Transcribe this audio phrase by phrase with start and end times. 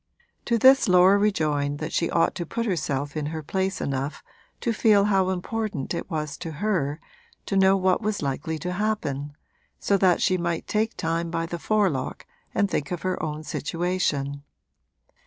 [0.45, 4.23] To this Laura rejoined that she ought to put herself in her place enough
[4.61, 6.99] to feel how important it was to her
[7.45, 9.35] to know what was likely to happen,
[9.79, 12.25] so that she might take time by the forelock
[12.55, 14.41] and think of her own situation.